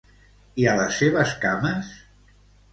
I 0.63 0.65
a 0.71 0.73
les 0.79 0.97
seves 1.03 1.37
cames? 1.45 1.95